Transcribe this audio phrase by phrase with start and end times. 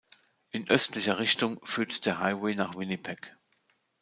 [0.49, 3.37] In östlicher Richtung führt der Highway nach Winnipeg.